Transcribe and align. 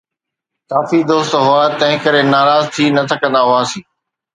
ڪافي 0.69 0.99
دوست 1.11 1.33
هئا، 1.45 1.61
تنهن 1.79 2.01
ڪري 2.03 2.21
ناراض 2.33 2.63
ٿي 2.75 2.85
نه 2.95 3.01
ٿڪندا 3.11 3.41
هئاسين 3.49 3.85